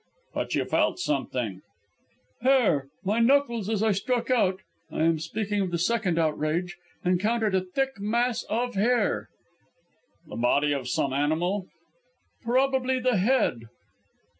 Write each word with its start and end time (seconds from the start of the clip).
"But 0.33 0.55
you 0.55 0.65
felt 0.65 0.97
something?" 0.97 1.61
"Hair; 2.41 2.87
my 3.05 3.19
knuckles, 3.19 3.69
as 3.69 3.83
I 3.83 3.91
struck 3.91 4.31
out 4.31 4.61
I 4.89 5.03
am 5.03 5.19
speaking 5.19 5.61
of 5.61 5.69
the 5.69 5.77
second 5.77 6.17
outrage 6.17 6.75
encountered 7.05 7.53
a 7.53 7.61
thick 7.61 7.99
mass 7.99 8.41
of 8.49 8.73
hair." 8.73 9.29
"The 10.25 10.37
body 10.37 10.71
of 10.71 10.89
some 10.89 11.13
animal?" 11.13 11.67
"Probably 12.43 12.99
the 12.99 13.17
head." 13.17 13.69